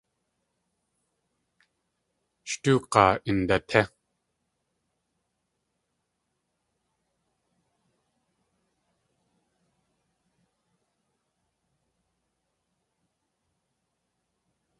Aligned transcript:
Sh 2.49 2.55
tóog̲aa 2.63 3.11
indatí! 3.29 3.81